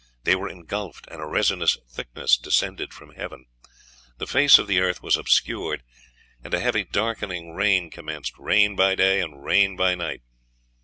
[0.23, 3.45] They were ingulfed, and a resinous thickness descended from heaven;...
[4.17, 5.83] the face of the earth was obscured,
[6.43, 10.23] and a heavy darkening rain commenced rain by day and rain by night....